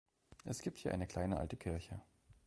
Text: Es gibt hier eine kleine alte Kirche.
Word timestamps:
Es 0.45 0.63
gibt 0.63 0.79
hier 0.79 0.93
eine 0.93 1.05
kleine 1.05 1.37
alte 1.37 1.57
Kirche. 1.57 2.01